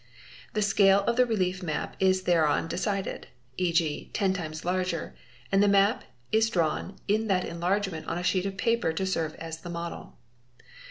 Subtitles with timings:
[0.53, 3.27] The scale of the relief map is thereupon decided,
[3.59, 5.13] ¢.g., 10 times larger,
[5.51, 9.35] and the map is drawn in that enlargement on a sheet of paper to serve
[9.35, 10.17] as a model.